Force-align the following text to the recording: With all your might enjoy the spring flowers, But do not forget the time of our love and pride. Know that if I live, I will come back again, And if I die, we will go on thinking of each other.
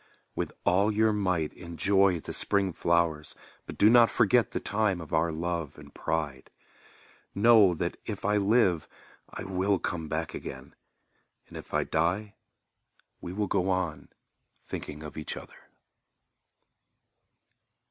With 0.33 0.51
all 0.65 0.91
your 0.91 1.13
might 1.13 1.53
enjoy 1.53 2.19
the 2.19 2.33
spring 2.33 2.73
flowers, 2.73 3.35
But 3.67 3.77
do 3.77 3.87
not 3.87 4.09
forget 4.09 4.49
the 4.49 4.59
time 4.59 4.99
of 4.99 5.13
our 5.13 5.31
love 5.31 5.77
and 5.77 5.93
pride. 5.93 6.49
Know 7.35 7.75
that 7.75 7.97
if 8.07 8.25
I 8.25 8.37
live, 8.37 8.87
I 9.29 9.43
will 9.43 9.77
come 9.77 10.07
back 10.09 10.33
again, 10.33 10.73
And 11.47 11.55
if 11.55 11.71
I 11.71 11.83
die, 11.83 12.33
we 13.19 13.31
will 13.31 13.45
go 13.45 13.69
on 13.69 14.09
thinking 14.65 15.03
of 15.03 15.17
each 15.19 15.37
other. 15.37 15.69